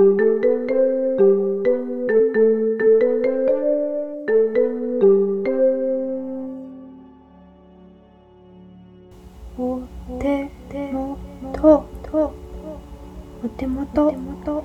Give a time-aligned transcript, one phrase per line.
[0.00, 0.02] お
[10.22, 10.46] 手
[10.86, 11.18] も
[11.52, 11.84] と
[13.44, 14.64] お手元。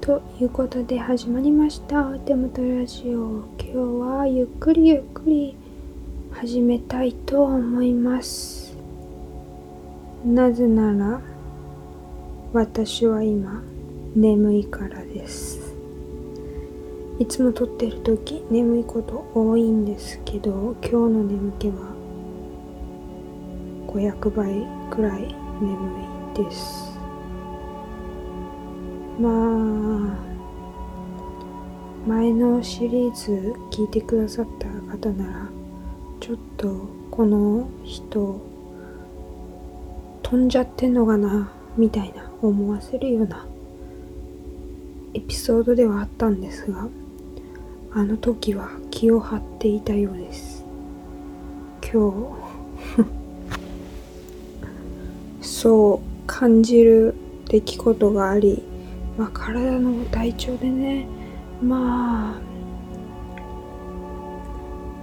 [0.00, 2.08] ということで始まりました。
[2.08, 3.44] お手元ラジオ。
[3.60, 5.56] 今日はゆっくりゆっくり
[6.32, 8.76] 始めたいと思います。
[10.24, 11.20] なぜなら
[12.52, 13.62] 私は今
[14.14, 15.74] 眠いからです。
[17.18, 21.94] いつも撮ってる時眠いこと多いんですけど今日の眠気は
[23.88, 25.90] 500倍くらい眠
[26.32, 26.96] いです。
[29.18, 30.16] まあ
[32.06, 35.48] 前のシリーズ聞いてくださった方なら
[36.20, 38.40] ちょっとこの人
[40.22, 43.46] 飛んじゃってんのかなみたいな思わせるような
[45.14, 46.88] エピソードではあったんですが
[47.92, 50.64] あの時は気を張っていたようです。
[51.80, 52.10] 今
[53.00, 53.06] 日
[55.46, 57.14] そう感じる
[57.48, 58.64] 出来事があり、
[59.16, 61.06] まあ、体の体調でね
[61.62, 62.40] まあ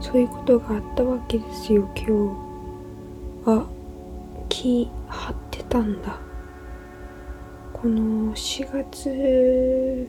[0.01, 1.87] そういうことがあったわけですよ。
[1.95, 2.35] 今
[3.45, 3.65] 日あ
[4.49, 6.30] 気張ってたんだ。
[7.81, 10.07] この4月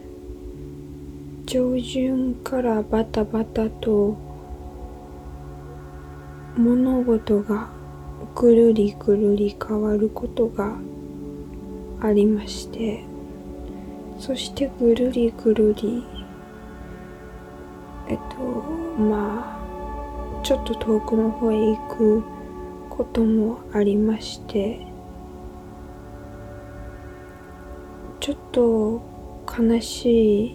[1.46, 4.14] 上旬からバタバタと
[6.54, 7.70] 物事が
[8.34, 10.76] ぐるりぐるり変わることが
[12.02, 13.04] ありまして
[14.18, 16.04] そしてぐるりぐるり
[18.06, 18.36] えっと
[19.00, 19.58] ま
[20.38, 22.22] あちょっと遠くの方へ行く
[22.90, 24.91] こともありまして
[28.22, 29.02] ちょっと
[29.60, 30.54] 悲しい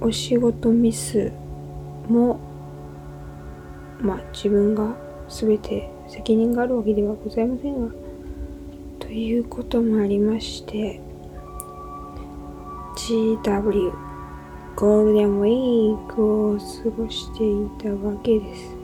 [0.00, 1.30] お仕事ミス
[2.08, 2.40] も
[4.00, 4.96] まあ自分が
[5.28, 7.94] 全て責任があるわけではございませんが
[9.00, 10.98] ということもありまして
[12.96, 13.92] GW
[14.76, 16.64] ゴールデンウィークを過
[17.02, 18.74] ごしていたわけです。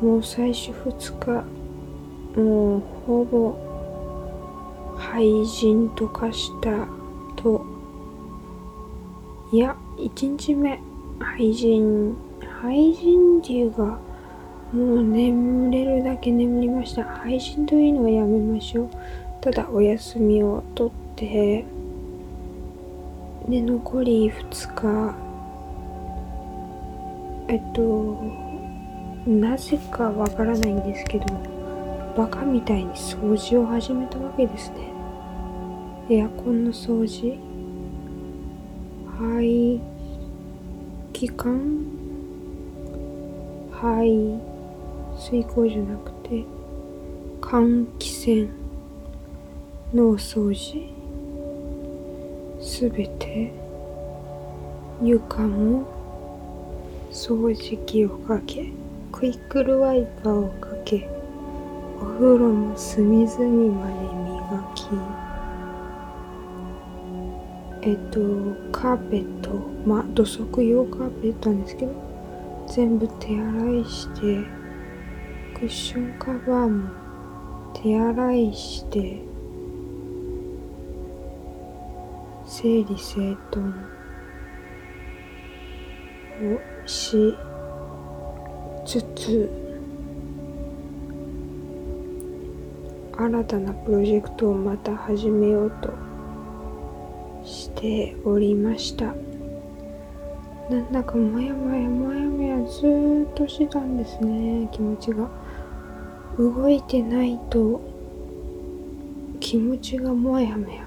[0.00, 3.69] もう最初2日もうほぼ
[5.12, 6.86] 廃人と化した
[7.36, 7.64] と。
[9.52, 10.80] いや1日目。
[11.18, 12.16] 廃人。
[12.62, 13.98] 廃人っていうか
[14.72, 17.04] もう眠れるだけ眠りました。
[17.04, 18.90] 配信というのはやめましょう。
[19.40, 21.64] ただお休みをとって
[23.48, 25.14] で残り2日。
[27.48, 28.16] えっと
[29.26, 31.26] なぜかわからないんですけど
[32.16, 34.89] バカみたいに掃除を始めたわけですね。
[36.12, 37.38] エアコンの掃除。
[39.16, 39.80] 排
[41.12, 41.86] 気管？
[43.70, 44.40] 排
[45.16, 46.44] 水口じゃなくて
[47.40, 48.50] 換気扇
[49.94, 50.92] の掃除？
[52.60, 53.52] すべて。
[55.00, 55.86] 床も
[57.12, 58.66] 掃除機をかけ
[59.12, 61.08] クイックルワイパーをかけ
[62.02, 63.38] お風呂も隅々
[63.72, 63.99] まで
[67.82, 68.20] えっと
[68.72, 69.50] カーペット。
[69.86, 72.10] まあ土足用カーペットなんですけど。
[72.72, 74.20] 全部手洗いして
[75.58, 76.88] クッションカバーも
[77.74, 79.20] 手洗いして
[82.46, 83.74] 整理整頓
[86.54, 87.36] をし
[88.86, 89.50] つつ
[93.18, 96.09] 新たなプロジェクトをまた始めようと。
[97.70, 99.14] しておりました。
[100.68, 104.68] なんだかもやもやもやもやずっとしてたんですね。
[104.72, 105.28] 気持ちが。
[106.38, 107.80] 動いてないと
[109.40, 110.86] 気持ちがもやもや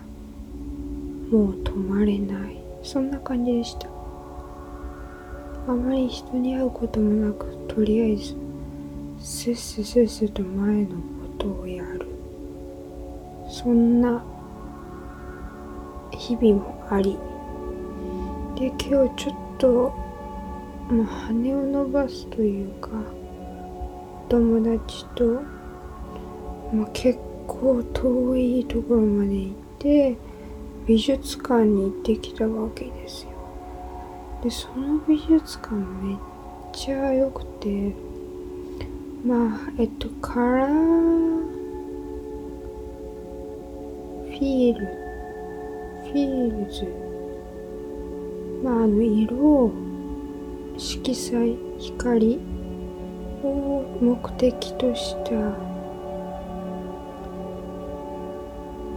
[1.29, 2.57] もう止まれない。
[2.81, 3.87] そんな感じでした。
[5.67, 8.35] あまり人に会うこともなくとりあえず
[9.19, 10.95] せっせせっせと前のこ
[11.37, 12.07] とをやる。
[13.49, 14.23] そんな
[16.23, 17.17] 日々もあり。
[18.55, 19.93] で今日ちょっと
[20.89, 22.89] まあ羽を伸ばすというか
[24.29, 25.41] 友達と、
[26.73, 30.15] まあ、結構遠いところまで行って
[30.87, 33.31] 美術館に行ってきたわけですよ。
[34.41, 36.17] でその美術館めっ
[36.71, 37.93] ちゃ良くて
[39.25, 41.33] まあえっとカラー
[44.25, 46.87] フィールーズ。
[48.63, 49.71] まあ、あの、色を、
[50.77, 52.39] 色彩、光。
[53.43, 55.73] を目的とした。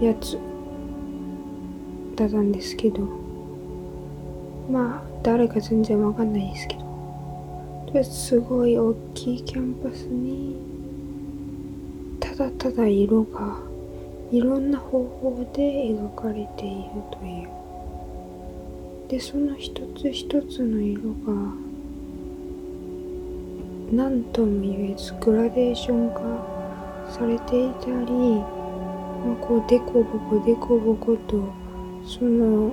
[0.01, 0.39] やつ
[2.17, 3.01] だったんですけど、
[4.71, 6.83] まあ、誰か全然わかんないですけど、
[7.87, 10.57] とりあえずすごい大きいキャンパスに、
[12.21, 13.59] ただただ色が
[14.33, 17.49] いろんな方法で描かれているという。
[19.09, 21.55] で、その一つ一つの色が、
[23.93, 26.21] 何とも言えずグラデーション化
[27.09, 31.45] されていたり、まあ、こう、デコボコ、デコボコと、
[32.05, 32.73] その、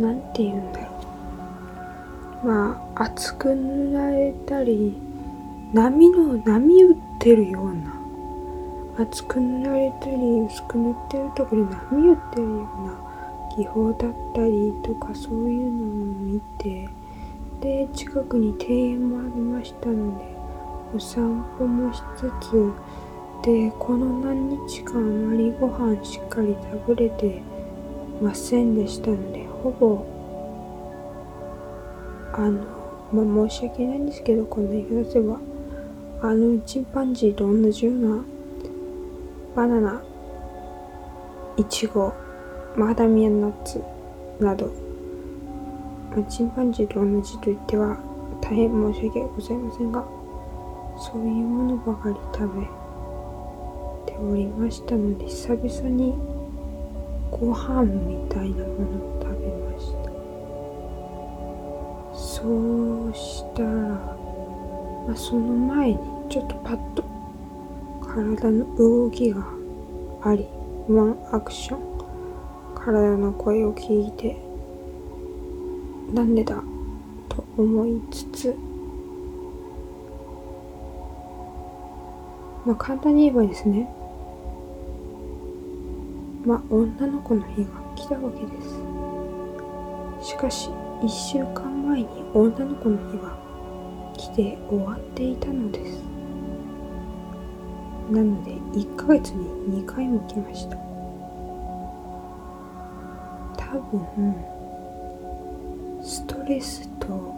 [0.00, 0.86] なんて言うんだろ
[2.44, 2.46] う。
[2.46, 4.94] まあ、厚く塗られたり、
[5.74, 7.87] 波の、波打ってるような、
[9.00, 13.08] 厚く塗られたり薄く塗ってるところで波打ってるような
[13.56, 15.86] 技法だったりとかそういうのを
[16.24, 16.88] 見て
[17.60, 20.24] で近くに庭園もありましたので
[20.96, 22.72] お散歩もしつつ
[23.44, 27.40] でこの何日間あまりご飯しっかり食べれて
[28.20, 30.04] ませんでしたのでほぼ
[32.32, 32.64] あの
[33.12, 35.38] まあ申し訳ないんですけどこんな言い方すれば
[36.20, 38.24] あのチンパンジーと同じような
[39.58, 40.00] バナナ、
[41.56, 42.12] イチゴ、
[42.76, 43.82] マダミアナッツ
[44.38, 44.70] など、
[46.28, 47.98] チンパンジーと同じと言っては
[48.40, 50.04] 大変申し訳ございませんが、
[50.96, 52.66] そういうものばかり食べ
[54.06, 56.14] ておりましたので、久々に
[57.32, 60.12] ご飯みたいなものを食べました。
[62.16, 62.44] そ
[63.08, 65.98] うしたら、まあ、その前に
[66.30, 67.07] ちょっとパッと
[68.08, 69.46] 体の動きが
[70.22, 70.46] あり、
[70.88, 71.88] ワンアクション。
[72.74, 74.36] 体の声を聞いて、
[76.14, 76.62] なんでだ
[77.28, 78.56] と思いつつ、
[82.64, 83.88] まあ簡単に言えばですね、
[86.46, 88.62] まあ女の子の日が来たわけで
[90.22, 90.30] す。
[90.30, 90.70] しかし、
[91.04, 93.36] 一週間前に女の子の日は
[94.16, 96.17] 来て終わっていたのです。
[98.10, 100.76] なので1ヶ月に2回も来ました。
[103.56, 104.34] 多分
[106.02, 107.34] ストレスと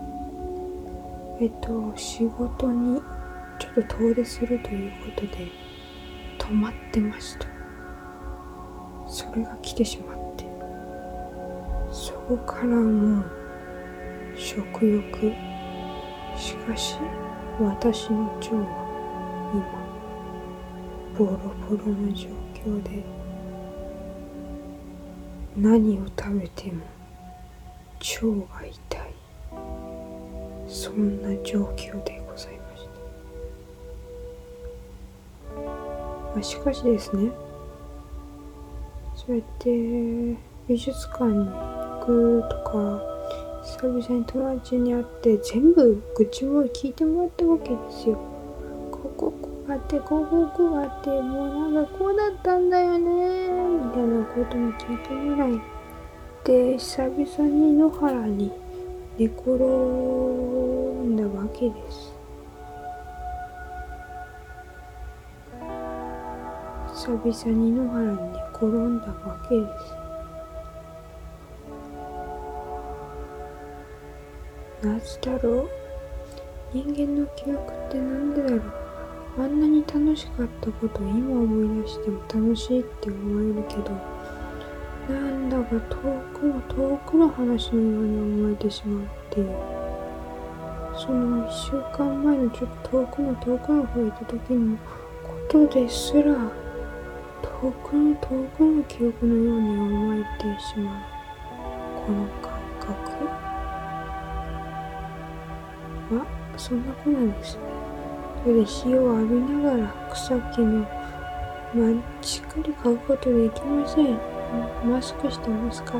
[1.40, 3.00] えっと仕事に
[3.58, 5.48] ちょっと遠出するということで
[6.38, 7.46] 止まってました。
[9.08, 10.44] それが来てしまって。
[11.90, 13.24] そこからもう
[14.36, 15.32] 食欲。
[16.36, 16.96] しかし
[17.60, 19.89] 私の腸は今
[21.20, 21.32] ボロ
[21.68, 23.04] ボロの状況で
[25.54, 26.82] 何を食べても
[27.98, 29.14] 腸が痛い。
[30.66, 32.88] そんな状況でございまし
[35.54, 37.30] た、まあ、しかしですね
[39.14, 39.68] そうやって
[40.66, 43.02] 美術館に行くとか
[43.62, 48.39] 久々に友達に会って全部愚痴を聞いてもらったわけですよ。
[49.70, 55.52] こあってこうこうこうあってもうなんかこうだったんだよねみたいなことも聞いてもらい
[56.42, 58.50] で久々に野原に
[59.16, 62.12] 寝転んだわけです。
[66.92, 69.66] 久々に野原に寝転んだわけで
[74.82, 74.86] す。
[74.86, 75.68] なぜだろう
[76.72, 78.89] 人間の記憶ってなんでだろう？
[79.38, 83.92] あんなに楽しかったこと今思い出しても楽しいって思えるけど
[85.08, 85.96] なんだか遠
[86.38, 89.36] くの遠くの話のように思えてしまって
[90.98, 94.84] その一週間前のちょっと遠くの遠くの方行った時のこ
[95.48, 96.34] とですら
[97.42, 101.02] 遠くの遠くの記憶のように思えてしまう
[102.06, 103.24] この感覚
[106.14, 107.79] まあそんな子なんですね。
[108.42, 110.86] それで日を浴びながら草木の、
[111.74, 114.18] ま、しっかり嗅ぐことできません。
[114.84, 115.92] マスクしてますか？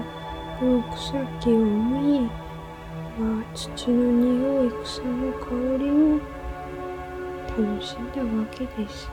[0.58, 2.28] この草木を見、ま
[3.40, 6.18] あ、土の匂い、草の香りを
[7.56, 9.10] 楽しんだわけです。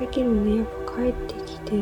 [0.00, 1.76] だけどね、やっぱ帰ってきて、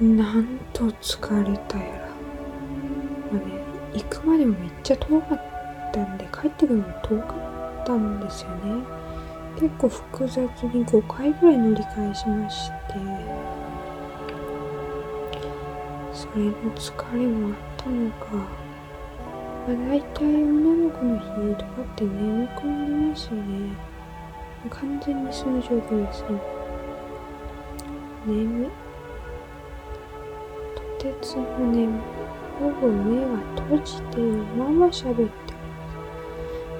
[0.00, 2.08] なんと疲れたやら。
[3.32, 3.62] まあね、
[3.94, 5.40] 行くまでもめっちゃ遠かっ
[5.92, 7.47] たんで、帰ってくるの遠かった。
[7.88, 8.84] ったんですよね。
[9.58, 12.74] 結構複雑に5回ぐらい乗り換えしまして、
[16.12, 18.26] それの疲れもあったのか、
[19.66, 21.24] まあ、大体女の子の日
[21.56, 23.72] とかって眠くなりますよね。
[24.68, 26.28] 完全にその状況ですね。
[28.26, 28.68] 眠い。
[30.74, 31.42] とてつも
[31.72, 32.00] 眠い。
[32.58, 35.47] ほぼ目は閉じてるまま喋って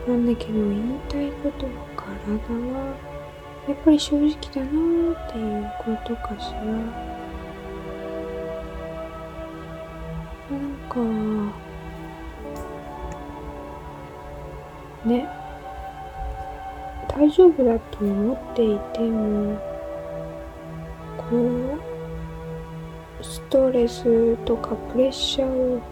[0.06, 2.96] なんだけど言いたいことは体は
[3.68, 4.70] やっぱり正直だな
[5.12, 6.62] っていうことかしら。
[10.50, 11.00] なんか
[15.04, 15.28] ね。
[17.08, 19.60] 大丈夫だと思っていても
[21.16, 21.36] こ
[23.20, 25.82] うストレスとかプレッシャーを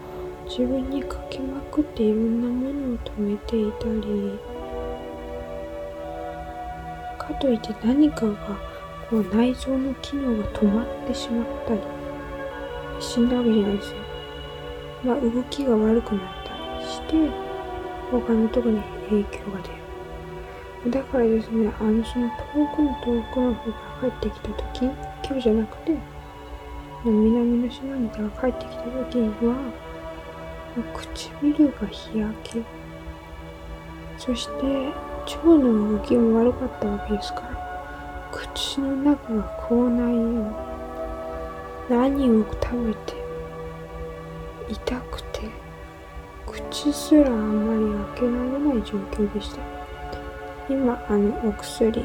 [0.49, 4.39] 自分にかけまくっていろんなものを止めていたり
[7.17, 8.35] かといって何かが
[9.09, 11.81] こう内臓の機能が止まってしまったり
[12.99, 13.97] 死んだわけじゃないですよ。
[15.03, 17.29] まあ動きが悪くなったりして
[18.11, 19.87] 他のとこに影響が出る。
[20.91, 24.85] だからですね、あの、その遠くの遠くの方から帰ってきた時、
[25.25, 25.97] 今日じゃなくて、
[27.03, 29.55] 南の島にから帰ってきた時には、
[30.93, 32.63] 唇が日焼け、
[34.17, 34.51] そして
[35.37, 40.55] 腸の動きも悪かったわけですから、口の中が口内炎、
[41.89, 43.15] 何を食べて
[44.69, 45.49] 痛くて、
[46.45, 49.77] 口すらあまり開けられない状況でした。
[50.69, 52.03] 今あのお薬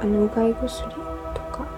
[0.00, 1.68] あのうがい薬とか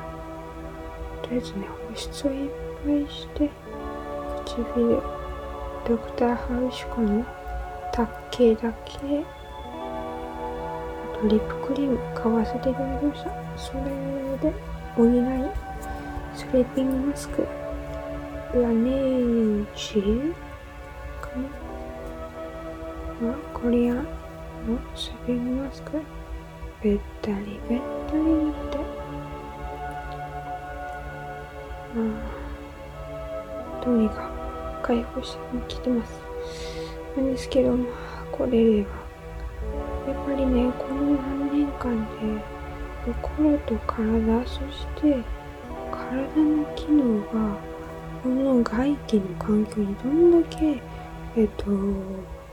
[1.22, 2.50] とりあえずね保湿をいっ
[2.84, 3.50] ぱいして
[4.46, 5.02] 唇
[5.88, 7.24] ドクターハウシコの
[7.92, 8.96] タッケだけ。
[8.98, 9.24] あ
[11.20, 11.98] とリップクリーム。
[12.14, 13.30] 買わせていただきました。
[13.56, 13.80] それ
[14.40, 14.52] で
[14.96, 15.08] 補い
[16.34, 17.46] スリーピングマスク。
[18.54, 20.34] ラネージュ
[21.20, 21.30] か
[23.20, 23.34] な。
[23.52, 23.94] これや。
[23.94, 26.00] のスリングマスク。
[26.82, 28.78] べったりべったり塗って。
[31.94, 32.00] ま
[33.80, 34.31] あどうにか
[34.82, 36.20] 回復してきてます。
[37.16, 38.86] なんですけどまあこれでは
[40.08, 42.42] やっぱりねこの何年間で
[43.12, 45.22] 心と体そして
[45.90, 47.56] 体の機能が
[48.22, 50.82] この外気の環境にどんだけ
[51.36, 51.64] えっと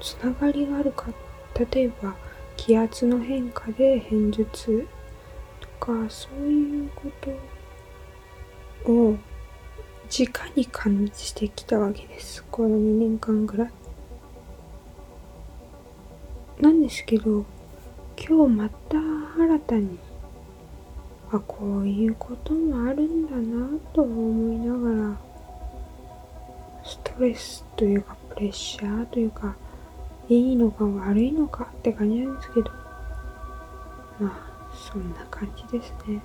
[0.02, 1.08] つながりがあるか。
[1.74, 2.16] 例えば
[2.56, 4.88] 気圧の変化で偏頭痛
[5.60, 7.12] とかそういうこ
[8.86, 9.18] とを
[10.10, 12.44] 直に感じてきたわけです。
[12.52, 13.72] この2年間ぐらい。
[16.60, 17.46] なんですけど
[18.18, 18.98] 今日また
[19.38, 19.98] 新たに
[21.32, 25.18] あこういうこともあるんだなと思いながら
[26.84, 29.56] ストレスというかプレッシャーというか
[30.28, 32.72] いいのか悪いのかって感じなんですけど。
[34.20, 34.50] まあ
[34.92, 36.22] そんな感じですね。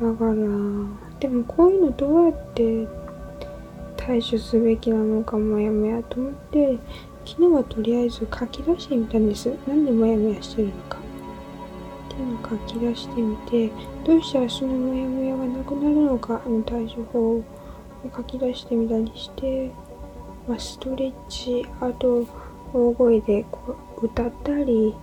[0.00, 0.34] だから
[1.20, 2.88] でもこういうのどうやって
[3.96, 6.78] 対処すべきなのかもやもやと思って
[7.24, 9.48] 昨日はとりあえず書き出してみたんです。
[9.66, 10.98] なんでもやもやしてるのか。
[10.98, 13.70] っていうのを書き出してみて
[14.04, 17.44] どうしたらそのもやもやがなくなるのかの対処法を
[18.14, 19.70] 書き出してみたりして、
[20.46, 22.26] まあ、ストレッチあと
[22.72, 24.94] 大声でこう歌ったり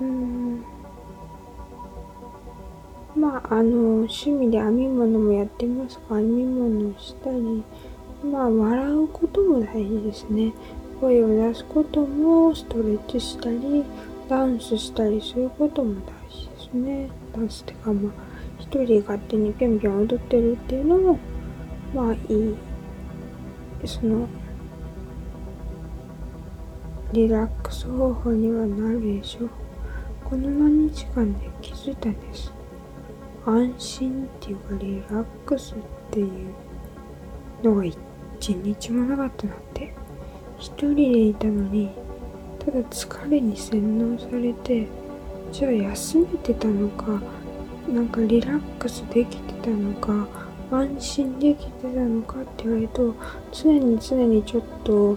[0.00, 0.64] うん
[3.20, 3.68] まああの
[4.06, 7.62] 趣味で編み物もやってますが編み物したり
[8.24, 10.52] まあ笑うことも大事ですね。
[11.00, 13.84] 声を出すこともストレッチしたり
[14.28, 17.10] ダンスしたりそういうことも大事ですね。
[17.34, 18.12] ダンスってかまあ
[18.58, 21.18] 一人勝手にぴょんぴょん踊ってるっていうのも
[21.94, 22.54] まあいい
[23.86, 24.28] その
[27.12, 29.50] リラックス方法にはなるでしょう。
[30.24, 32.52] この何日間で気づいたんです？
[33.46, 35.76] 安心っていうかリラックスっ
[36.10, 36.54] ていう
[37.62, 37.96] のが一
[38.48, 40.00] 日もなかったなって。
[40.60, 41.90] 一人でいたのに
[42.58, 44.86] ただ疲れに洗脳されて
[45.50, 47.20] じゃあ休めてたのか
[47.88, 50.28] なんかリラックスできてたのか
[50.70, 53.14] 安心できてたのかって言われると
[53.52, 55.16] 常に常にちょっと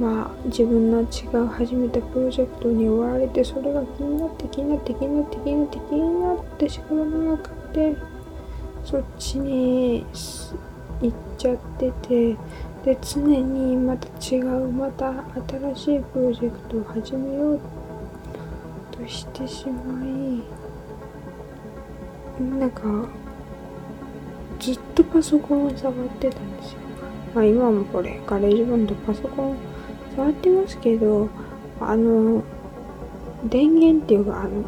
[0.00, 7.96] まあ自分の違う始めたプロジェクトに追われてそれが気になって気になって気になって気になって気になって仕事がなくて
[8.84, 10.04] そっちに
[11.00, 12.36] 行っちゃってて
[12.84, 15.12] で常にまた違うまた
[15.74, 17.60] 新しいプロジェクトを始めよう
[18.90, 20.60] としてしまい
[22.58, 22.82] なんか
[24.58, 26.78] ずっとパソコンを触ってたんですよ。
[27.34, 29.56] まあ今もこれガレージバンドパソコン
[30.16, 31.28] 触ってますけど
[31.80, 32.42] あの
[33.44, 34.64] 電源っていうかあの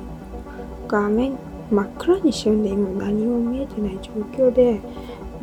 [0.86, 1.36] 画面
[1.72, 4.80] 真っ暗にしようんで今何も見えてない状況で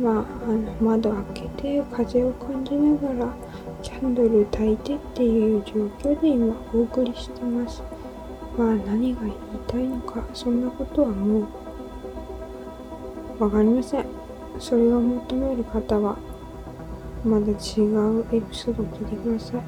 [0.00, 3.34] まあ、あの窓開けて風を感じながら
[3.82, 7.82] キャンドル焚いてっていう状況で今お送りしてます。
[8.56, 9.34] まあ何が言い
[9.66, 11.46] たいのかそんなことはも
[13.38, 14.06] うわかりません。
[14.58, 16.16] それを求める方は
[17.22, 19.60] まだ違うエピソードを聞いてください。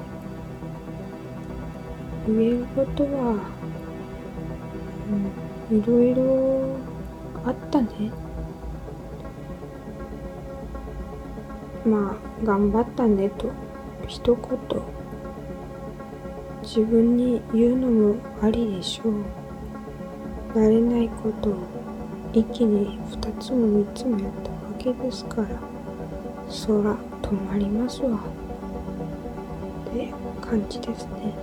[2.25, 3.37] 言えることは、
[5.11, 6.75] うん、いろいろ
[7.45, 7.87] あったね。
[11.85, 13.51] まあ、頑張ったねと
[14.07, 14.43] 一言
[16.61, 19.13] 自分に言うのもありでしょう。
[20.53, 21.55] 慣れないことを
[22.31, 25.47] 一気に二つも三つもやったわけですから、
[26.49, 28.19] そら止まりますわ。
[29.89, 31.33] って感じですね。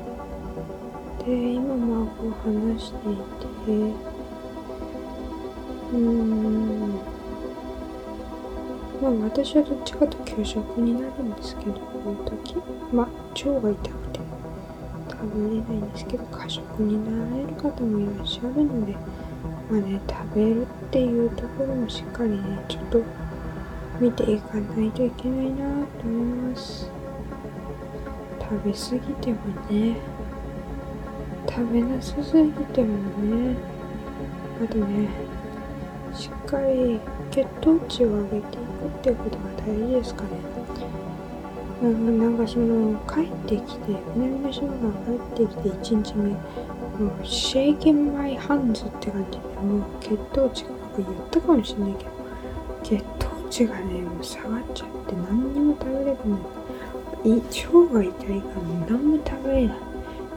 [1.26, 3.16] で、今まあこう話してい
[3.66, 4.09] て、
[5.92, 7.00] うん、
[9.02, 12.56] まあ私はどっちかと給食になるんですけど、こういう時、
[12.92, 14.20] まあ腸が痛くて
[15.10, 18.92] 食べれないんですけど、過食になられる方もいらっしゃるので、
[19.70, 23.02] まあね、食べるっていうところもしっかりね、ちょっと
[24.00, 26.90] 見ていかないといけないなと思います。
[28.40, 29.36] 食べ過ぎても
[29.70, 29.96] ね、
[31.48, 33.56] 食べなさすぎてもね、
[34.64, 35.08] あとね、
[36.14, 37.00] しっかり
[37.30, 40.28] 血糖値を上げていくっていうことが大事ですかね。
[41.82, 44.92] なんかその帰ってきて南の島が
[45.34, 46.30] 帰ってきて1日目
[47.00, 52.10] もうシェイケンマイハンズって感じでもう血糖値が僕言ったかもしれないけど
[52.82, 56.14] 血糖値がねもう下がっちゃって何にも食べれない
[57.24, 59.78] 腸が痛いから何も食べれない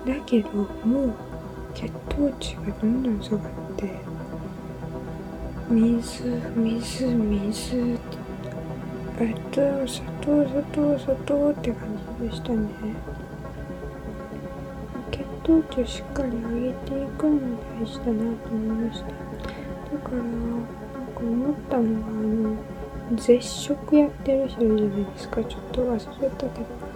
[0.06, 1.14] だけどもう
[1.74, 3.42] 血糖値がどんどん下がっ
[3.76, 4.13] て
[5.70, 6.02] 水
[6.56, 7.08] 水
[7.52, 8.00] 水。
[9.20, 11.88] えっと砂糖砂糖砂糖って感
[12.20, 12.68] じでしたね。
[15.12, 17.40] 血糖値をしっかり上げていくのも
[17.80, 19.08] 大事だなと思いました。
[19.08, 19.14] だ
[20.00, 20.66] からなん
[21.14, 22.56] か思ったのがあの
[23.16, 25.44] 絶食やってる人いるじゃないですか。
[25.44, 26.94] ちょっと忘れたけど。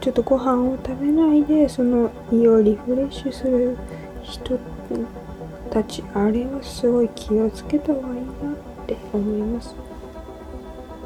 [0.00, 3.76] ちょっとご飯を食べないでその胃をリフレッシュする
[4.22, 4.64] 人って
[5.74, 8.26] たちあれはすごい気をつけた方がいいなっ
[8.86, 9.74] て思います。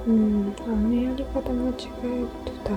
[0.07, 2.70] うんあのやり方間違えると多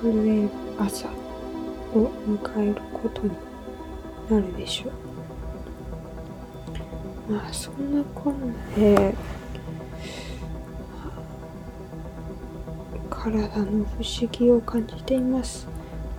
[0.00, 3.30] 分震える朝を迎えることに
[4.30, 4.88] なるでしょ
[7.28, 7.32] う。
[7.32, 9.14] まあそんなこんなで
[13.10, 15.77] 体の不思議を感じています。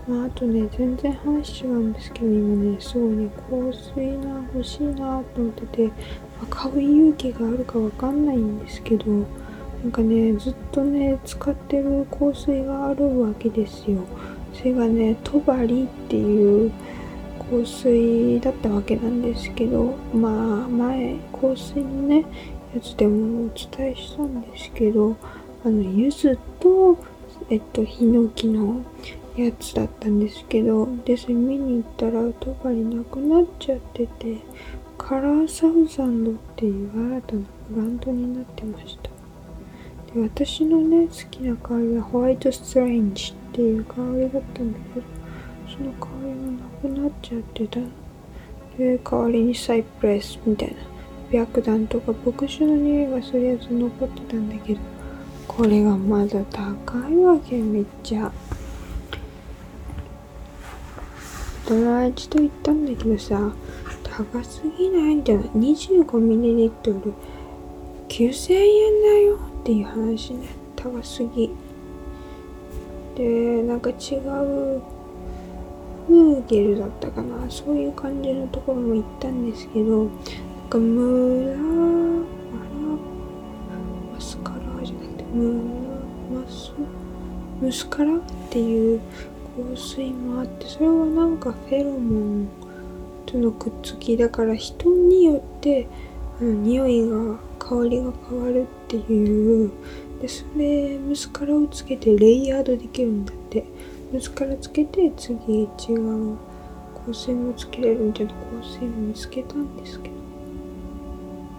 [0.10, 5.94] まあ、あとね、全然話違うんですけど、今ね、すごいね、香水が欲しいなと思ってて、ま
[6.42, 9.06] あ、買う勇気があるかわかんないんですけど、
[9.84, 14.00] なんかね、ずっとね、使ってる香水があるわけですよ。
[14.52, 16.72] それがね、トバリっていう
[17.38, 22.26] 香水だったわけなんですけど、まあ、前、香水のね、
[22.74, 25.16] やつでもお伝えしたんですけど、
[25.64, 26.98] あの、柚子と、
[27.52, 28.82] えっと、ヒノキの
[29.46, 34.38] やつだったんですけど、で、それ見に行ったら、トバリなくなっちゃってて、
[34.98, 39.10] カラーサウザンドっていう新たなブランドになってました。
[40.14, 45.06] で、私のね、好きな香りはホワイトストレンジっていう香りだったんだけど、
[45.68, 47.80] その香りがなくなっちゃってた。
[48.78, 50.76] で、代わりにサイプレスみたい
[51.32, 54.80] な、白檀とか牧師の匂いがするやつ残ってたんだけど、
[55.48, 58.32] これがまだ高いわけ、めっちゃ。
[61.70, 63.54] 友達と言ったんだけどさ、
[64.04, 65.18] 高すぎない？
[65.18, 65.46] みたいない。
[65.50, 66.72] 25ml、
[68.08, 70.48] 9000円だよっていう話ね。
[70.76, 71.52] 高すぎ。
[73.16, 74.82] で、なんか違う、
[76.08, 77.48] フーゲルだったかな。
[77.52, 80.10] そういう感じのところも行ったんですけど、なん
[80.72, 81.58] かムラ、
[84.16, 85.62] マスカラじゃなくて、ム
[86.34, 86.74] ラ、マス、
[87.62, 89.02] ムスカラっていう
[89.76, 92.50] 香水もあってそれはなんかフェロモン
[93.26, 95.88] とのくっつきだから人によって
[96.40, 99.72] あの匂いが香りが変わるっていう。
[100.22, 103.66] でそれムスカラをつけてレイヤードできるんだって。
[104.12, 106.36] ムスカラつけて次違う
[106.96, 110.16] 香光線をつけれるんじゃな光線を見つけたんですけど、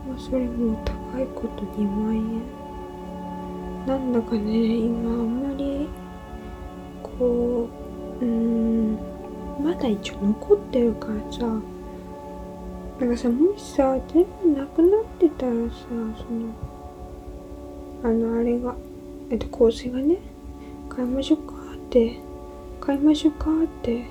[0.08, 2.60] まあ、それも高いこと2万円。
[3.86, 5.88] なんだかね今あんまり
[7.02, 7.89] こう
[8.20, 8.98] うん。
[9.62, 11.60] まだ一応残ってるからさ。
[13.00, 16.52] なんかさもしさ全部なくなってたらさその
[18.04, 18.76] あのあれが
[19.30, 20.18] えっと香水がね
[20.90, 22.20] 買いましょうかって
[22.78, 24.04] 買いましょうかって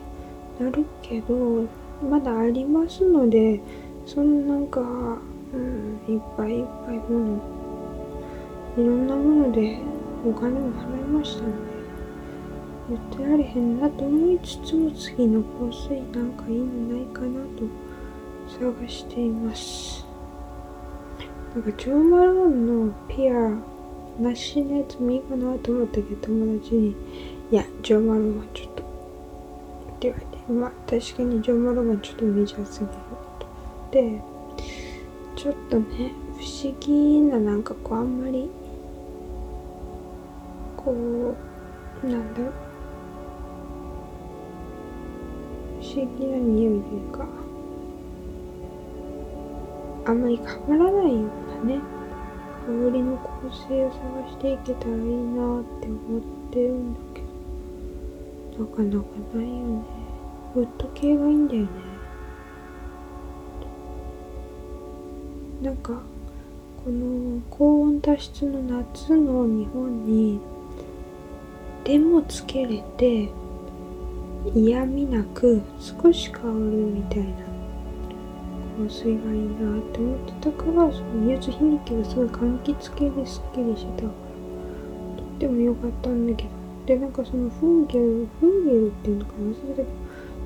[0.59, 1.67] なるけど
[2.09, 3.59] まだありますので
[4.07, 4.83] そのなんか、う
[5.57, 7.41] ん、いっぱいいっぱいもの
[8.75, 9.77] いろんなもので
[10.25, 11.68] お金も払いましたので。
[12.89, 16.65] 言ってられへんなと思いつつも次の香水なんかいいの
[16.97, 17.63] ないかなと
[18.59, 20.05] 探しています。
[21.53, 23.51] なんかジョーマローンのピア
[24.19, 26.95] なしのやつもいいかなと思ったけど友達に
[27.51, 28.85] いやジョーマローンはちょっとっ
[29.99, 32.91] て言われてまあ確かにジョーマローンはちょっとメジャーすぎる
[33.39, 33.47] と
[33.91, 34.21] で
[35.35, 38.49] ちょっとね不思議ななんかこうあんまり
[40.77, 40.91] こ
[42.03, 42.68] うなんだろう。
[45.95, 47.25] 議な匂いというか
[50.05, 51.81] あんまり変わらないようなね
[52.65, 53.31] 香りの香
[53.67, 56.21] 水を探していけたらいいなって思っ
[56.51, 57.21] てるんだけ
[58.57, 59.83] どなかなかないよね。
[60.55, 61.67] ウッド系がいいんだよね。
[65.61, 65.93] なんか
[66.83, 70.39] この高温多湿の夏の日本に
[71.83, 73.29] でもつけれて
[74.55, 77.25] 嫌味なく少し香るみたいな
[78.77, 86.49] 香水がいいなって思ってたからその柚子ヒノキはすごい柑橘系ですっきりしてたからとっても良かったんだけど
[86.85, 89.87] でなんかそのフンゲルフンゲルっていうのかな忘れたけど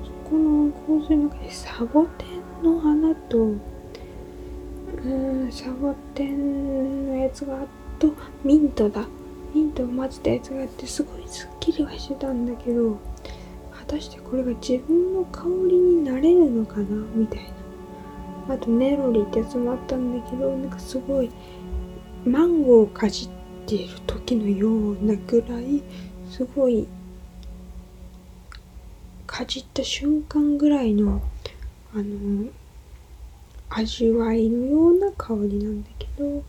[0.04, 2.24] そこの香水の中でサボテ
[2.62, 7.66] ンの花とうんサボテンのやつがあ
[7.98, 8.12] と
[8.42, 9.06] ミントだ
[9.54, 12.98] ミントを混ぜたやつがあってすごいすっきりはしてたんだけど
[13.86, 16.84] 果たしてこれが自分の香りになれるのかな？
[17.14, 17.38] みたい
[18.48, 18.54] な。
[18.54, 21.30] あとネロリってやつもあったんだけどなんかすごい
[22.24, 23.28] マンゴーをかじっ
[23.66, 25.82] ている時のようなぐらい
[26.30, 26.86] すごい
[29.26, 31.22] かじった瞬間ぐらいの
[31.94, 32.50] あの
[33.70, 36.42] 味わいのような香りなんだけど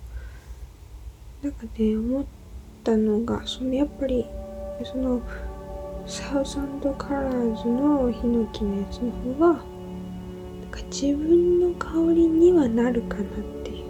[1.41, 2.26] なんかね思っ
[2.84, 4.26] たのがそのやっぱり
[4.84, 5.21] その
[6.07, 9.57] サウザンドカラーズのヒノキのやつの方がなん
[10.69, 13.25] か自分の香りにはなるかなっ
[13.63, 13.85] ていう。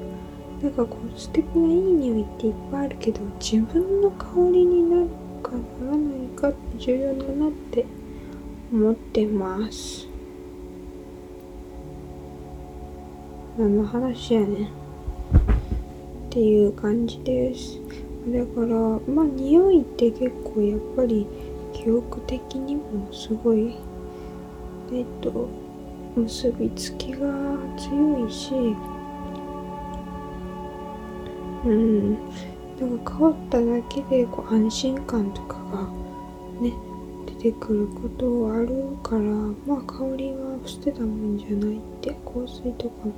[0.64, 5.10] なんかこう素敵ないい匂いっていっぱいあるけど自分の香りになる
[5.44, 7.86] かならないかって重要だなって
[8.72, 10.08] 思ってます。
[13.58, 14.66] 何の話やねん。
[14.66, 14.70] っ
[16.30, 17.80] ていう感じです。
[18.28, 18.68] だから
[19.14, 21.28] まあ匂いって結構やっぱり
[21.86, 23.76] 記憶的にもすごい
[24.92, 25.48] えっと
[26.16, 27.28] 結びつきが
[27.78, 28.56] 強いし
[31.64, 32.16] うん
[32.80, 35.88] だか変わっただけでこう安心感とかが
[36.60, 36.74] ね
[37.28, 38.68] 出てくることはある
[39.04, 43.14] からまあ香りは捨てたもんじゃないって香水とかも。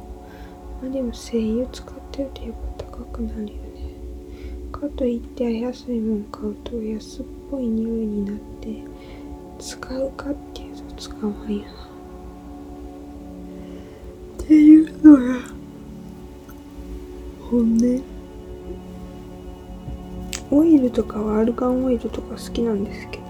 [0.82, 3.77] まあでも精油使ってるとやっぱ高くなるよね。
[4.71, 8.57] かといって安いもん買うと安っぽい匂いになって
[9.60, 11.72] 使うかっていうと使わんよな。
[14.43, 15.39] っていうのが
[17.50, 18.04] 本音。
[20.50, 23.30] オイルとかはアルガンオイルとか好きなんですけどね。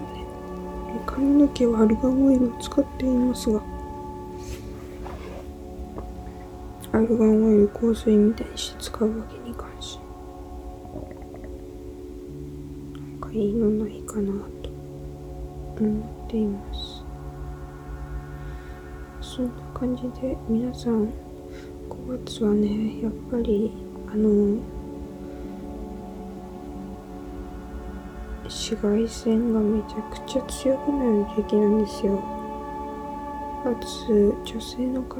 [1.05, 3.61] 髪の毛はアルガンオイルを使っていますが
[6.91, 9.99] アルガンオイル香水みたいにして使うわけにいかんし。
[13.19, 14.67] なんかいいのないかなと。
[15.79, 17.03] 思っています。
[19.21, 21.05] そんな感じで皆さん
[21.89, 23.71] 5月はねやっぱり
[24.11, 24.57] あの
[28.43, 32.17] 紫外線がめちゃくちゃ強くなる時期なんですよ。
[33.63, 35.17] かつ女性の方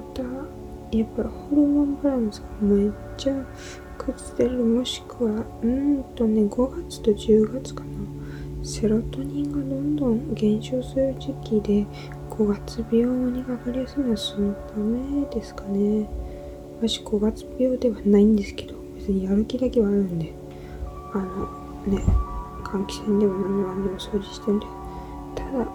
[0.92, 3.34] やっぱりホルモンバランスがめっちゃ
[3.98, 4.64] 崩れる。
[4.64, 8.07] もしくはうんとね5月と10月かな。
[8.68, 11.86] セロトニンがどんどん減少する時期で
[12.30, 16.06] 5月病にかかりやすいのはそのためですかね。
[16.82, 20.34] 私5月病ではないんですけど別にやる気だけはあるんで。
[21.14, 21.46] あの
[21.88, 22.04] ね
[22.66, 24.66] 換気扇でも何でもも掃除してるんで。
[25.34, 25.66] ただ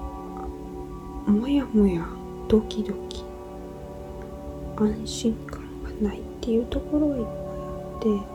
[1.32, 2.06] もやもや
[2.46, 3.24] ドキドキ
[4.76, 7.34] 安心感がないっていうところがいっぱい
[8.14, 8.31] あって。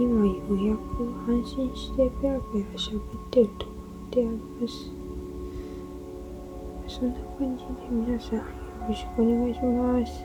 [0.00, 3.72] 今ようやく安心してペラペラ喋ってるとこ
[4.10, 4.72] ろであります。
[6.88, 8.44] そんな感じで皆さんよ
[8.88, 10.24] ろしくお願いします。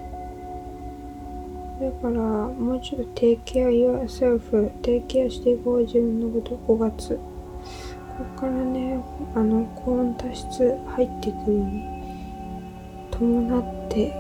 [1.82, 7.16] だからもうちょっと take care yourself take care していこう自分のこと5月。
[7.16, 9.04] ここからね
[9.36, 11.84] あの高温多湿入ってくるに
[13.12, 14.14] 伴って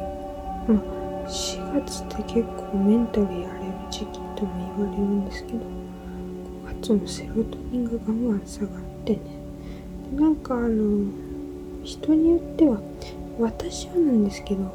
[0.68, 9.19] まあ4月って結構メンタルやれる時期とも言われるんですけど5月もセロトニンがガンガン下がってね。
[10.12, 11.12] でなんかあの
[11.84, 12.80] 人によっては
[13.39, 14.71] 私はなんですけど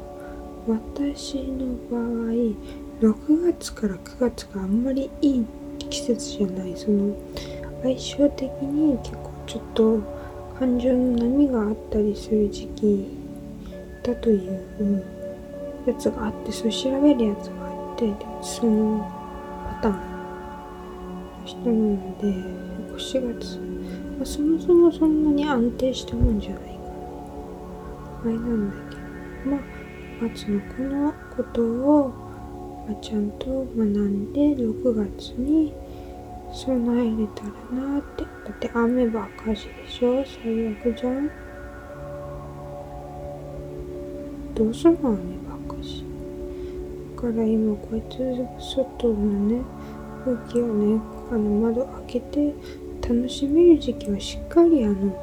[0.67, 2.31] 私の場合
[3.01, 5.45] 6月から9月があんまりいい
[5.89, 6.73] 季節じゃない。
[6.75, 7.15] その
[7.83, 9.99] 相性的に結構ちょっと
[10.59, 13.07] 感情の波があったりする時期
[14.03, 15.03] だという
[15.87, 19.20] やつがあってそう調べるやつがあってその
[19.81, 19.99] ターンの
[21.45, 22.27] 人なので
[22.97, 23.57] 4月、
[24.17, 26.71] まあ、そもそもそんなに安定したもんじゃないから。
[28.23, 29.01] あれなんだけど。
[29.55, 29.59] まあ
[30.21, 32.13] 月のこのことを、
[32.87, 35.73] まあ、ちゃんと学んで6月に
[36.53, 37.49] 備えれたら
[37.81, 38.23] なって。
[38.23, 40.23] だって雨ばっかしでしょ。
[40.43, 41.29] 最悪じゃん。
[44.53, 45.15] どうすんの雨。
[45.15, 45.40] ばっかしだ
[47.21, 48.17] から今こうやって
[48.59, 49.15] 外の
[49.47, 49.61] ね
[50.25, 52.53] 空気をねあの窓開けて
[53.01, 55.15] 楽しめる時期はしっかりあの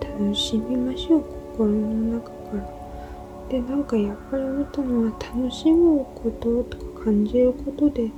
[0.00, 8.10] 楽しみましょう心の中からでなんかやっぱり思ったのは楽しむこととか感じることで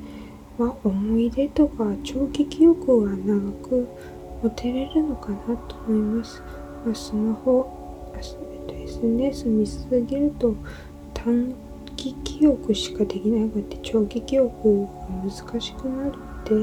[0.59, 3.89] まあ、思い出とか長期記憶が長く
[4.43, 6.43] 持てれるのかなと思います。
[6.85, 10.55] まあ、スマホ、SNS 見すぎると
[11.15, 11.55] 短
[12.03, 14.89] 期記憶しかできなくて長期記憶が
[15.23, 16.55] 難しくなるので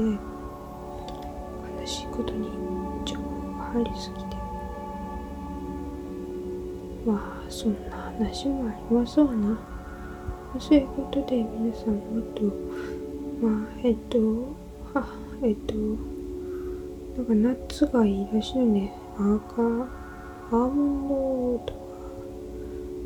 [1.80, 2.48] 悲しいことに
[3.06, 4.36] 情報が入りすぎて
[7.06, 9.58] まあそんな話もありますわな。
[10.58, 12.42] そういうことで皆さんもっと
[13.40, 14.18] まあ、えっと、
[14.92, 15.06] は、
[15.42, 15.74] えっと、
[17.16, 18.92] なんかナッツがいいらしいよね。
[19.16, 21.80] 赤、アーモンドとか、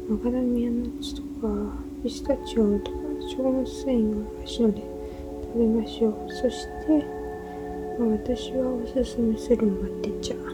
[0.08, 2.98] マカダミアナッツとか、ピスタチオとか、
[3.30, 4.82] 食物繊維があるらしいので、
[5.40, 6.14] 食べましょう。
[6.28, 7.02] そして、
[7.98, 10.34] まあ、私はおすすめするマテ茶。
[10.34, 10.50] マ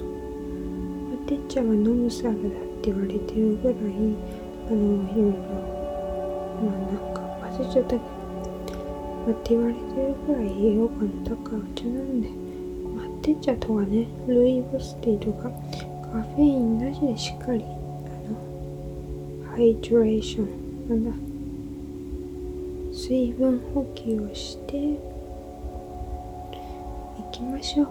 [1.27, 5.39] テ茶は飲むサラダって言われてるぐらい、あの、いろいろ、
[6.63, 8.03] まあなんか忘れちゃったけど、
[9.33, 12.29] って言われてるくらい栄養価の高いお茶なんで、
[12.95, 15.51] まあ、テ茶とかね、ルイボスティーとか、
[16.13, 17.67] カフェインなしでしっかり、あ
[18.31, 21.30] の、ハイドレーション、なんだ、
[23.11, 24.97] 水分補給をしてい
[27.33, 27.89] きましょう。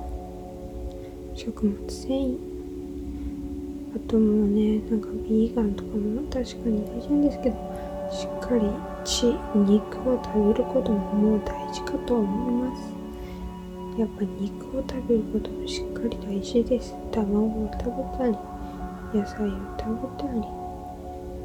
[1.36, 2.38] 食物繊維。
[3.94, 7.58] あともうね、なんかビーガンとかも確かに大事なんですけど、
[8.10, 8.62] しっかり
[9.04, 18.38] 血肉を食べることももう大事かと思いますやっぱ肉を食べることもしっかり大事です卵を食べたり
[19.14, 20.60] 野菜を食べたり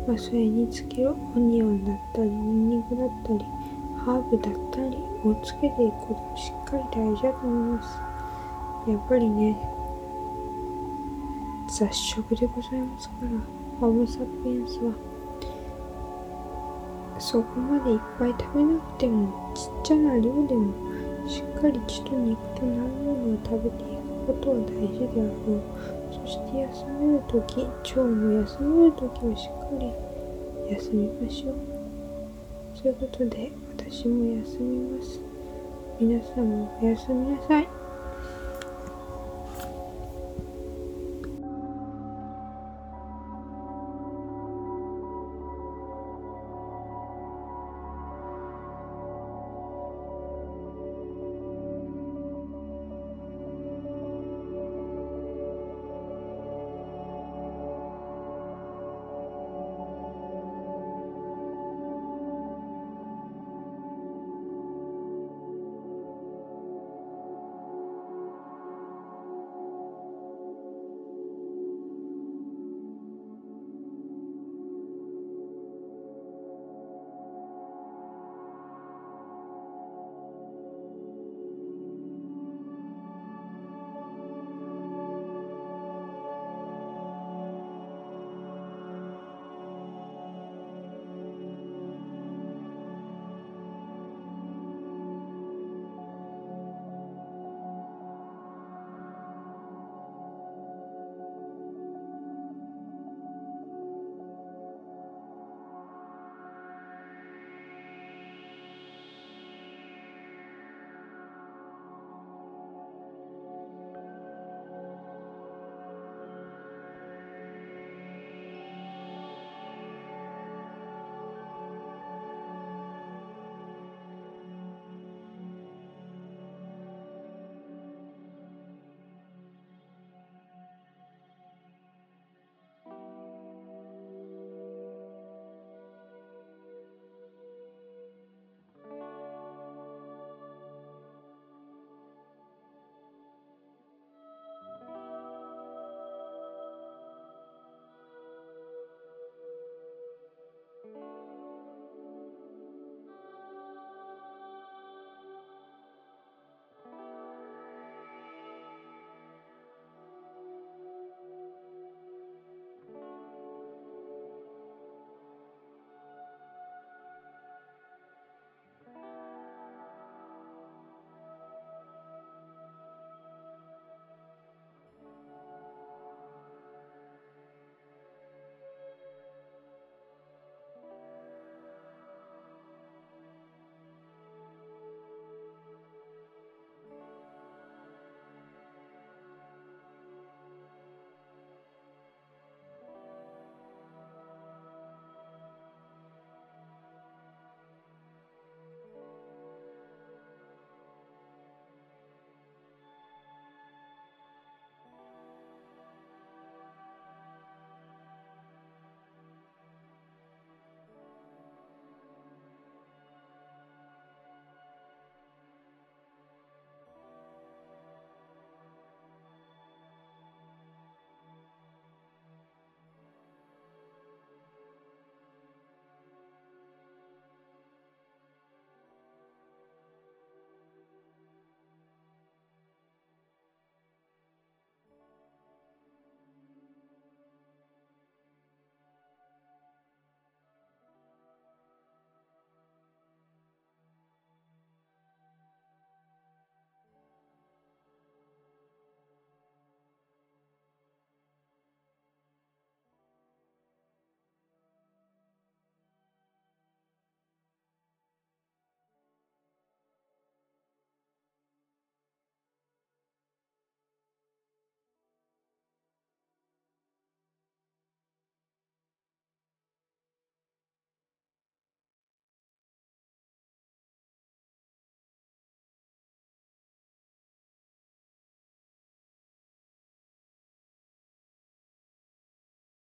[0.07, 3.64] まあそれにつけるオニオンだったりニンニクだったり
[4.05, 7.99] ハーブだったりをつけていくこともしっかり大事だと思います。
[8.91, 9.57] やっぱりね
[11.71, 13.29] 雑食でございますから
[13.81, 14.93] ホモ・サピエンスは
[17.19, 20.73] そこまでいっぱい食べなくてもちっちゃな量でも
[21.27, 25.63] しっかり血と肉となるものを食べていくことは大事であろう。
[26.13, 29.83] そして休める時腸も休める時はしっかり
[30.75, 31.55] 休みましょう。
[32.75, 33.51] そういうことで
[33.87, 35.21] 私も休みます。
[36.01, 37.84] 皆さんもおやすみなさい。